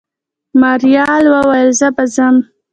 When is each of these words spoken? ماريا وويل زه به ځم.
ماريا 0.61 1.07
وويل 1.33 1.69
زه 1.79 1.87
به 1.95 2.05
ځم. 2.15 2.35